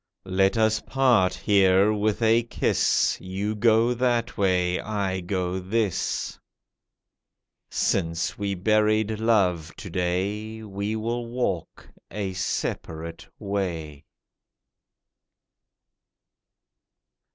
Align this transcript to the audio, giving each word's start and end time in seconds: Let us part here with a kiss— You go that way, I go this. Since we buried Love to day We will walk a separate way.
Let 0.25 0.57
us 0.57 0.79
part 0.81 1.35
here 1.35 1.93
with 1.93 2.23
a 2.23 2.41
kiss— 2.41 3.19
You 3.21 3.53
go 3.55 3.93
that 3.93 4.35
way, 4.35 4.79
I 4.79 5.19
go 5.19 5.59
this. 5.59 6.39
Since 7.69 8.35
we 8.35 8.55
buried 8.55 9.19
Love 9.19 9.75
to 9.75 9.91
day 9.91 10.63
We 10.63 10.95
will 10.95 11.27
walk 11.27 11.87
a 12.09 12.33
separate 12.33 13.27
way. 13.37 14.05